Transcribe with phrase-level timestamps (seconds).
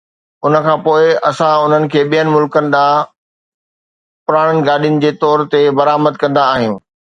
[0.45, 3.07] ان کان پوء اسان انهن کي ٻين ملڪن ڏانهن
[4.27, 6.79] پراڻن گاڏين جي طور تي برآمد ڪندا آهيون